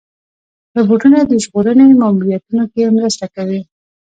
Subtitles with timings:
[0.77, 3.61] روبوټونه د ژغورنې ماموریتونو کې مرسته کوي.